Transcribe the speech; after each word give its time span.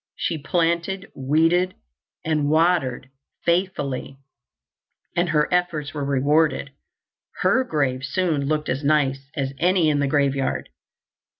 She 0.15 0.39
planted, 0.39 1.11
weeded 1.15 1.75
and 2.25 2.49
watered 2.49 3.09
faithfully, 3.43 4.17
and 5.15 5.29
her 5.29 5.47
efforts 5.53 5.93
were 5.93 6.03
rewarded. 6.03 6.71
"Her" 7.41 7.63
grave 7.63 8.03
soon 8.03 8.45
looked 8.47 8.67
as 8.67 8.83
nice 8.83 9.29
as 9.35 9.53
any 9.59 9.89
in 9.89 9.99
the 9.99 10.07
graveyard. 10.07 10.69